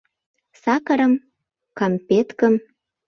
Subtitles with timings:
[0.61, 1.13] Сакырым,
[1.77, 2.55] кампеткым.